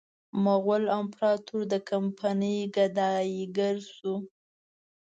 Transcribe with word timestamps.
مغول 0.43 0.83
امپراطور 0.99 1.61
د 1.73 1.75
کمپنۍ 1.89 2.57
ګدایي 2.75 3.43
ګر 3.57 3.75
شو. 3.95 4.15